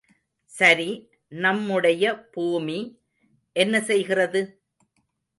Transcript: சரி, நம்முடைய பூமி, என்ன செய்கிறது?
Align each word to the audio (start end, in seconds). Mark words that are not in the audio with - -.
சரி, 0.51 0.87
நம்முடைய 1.31 2.03
பூமி, 2.31 2.77
என்ன 3.55 3.81
செய்கிறது? 3.81 4.41